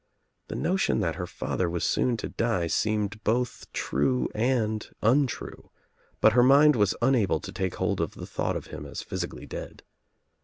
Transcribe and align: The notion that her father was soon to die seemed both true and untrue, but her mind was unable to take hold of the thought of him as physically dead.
The 0.47 0.55
notion 0.55 0.99
that 1.01 1.17
her 1.17 1.27
father 1.27 1.69
was 1.69 1.83
soon 1.83 2.17
to 2.17 2.29
die 2.29 2.65
seemed 2.65 3.23
both 3.23 3.71
true 3.71 4.29
and 4.33 4.89
untrue, 5.03 5.69
but 6.19 6.33
her 6.33 6.41
mind 6.41 6.75
was 6.75 6.95
unable 7.03 7.39
to 7.39 7.51
take 7.51 7.75
hold 7.75 8.01
of 8.01 8.15
the 8.15 8.25
thought 8.25 8.55
of 8.55 8.65
him 8.73 8.87
as 8.87 9.03
physically 9.03 9.45
dead. 9.45 9.83